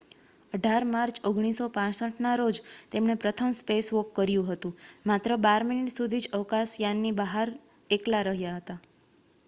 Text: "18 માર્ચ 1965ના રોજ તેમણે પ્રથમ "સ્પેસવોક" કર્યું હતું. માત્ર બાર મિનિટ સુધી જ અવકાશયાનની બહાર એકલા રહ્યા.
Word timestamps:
"18 0.53 0.85
માર્ચ 0.91 1.17
1965ના 1.23 2.31
રોજ 2.35 2.61
તેમણે 2.91 3.15
પ્રથમ 3.15 3.51
"સ્પેસવોક" 3.53 4.09
કર્યું 4.15 4.49
હતું. 4.49 4.73
માત્ર 5.05 5.35
બાર 5.39 5.65
મિનિટ 5.65 5.95
સુધી 5.95 6.23
જ 6.23 6.31
અવકાશયાનની 6.33 7.13
બહાર 7.19 7.53
એકલા 7.89 8.23
રહ્યા. 8.29 8.79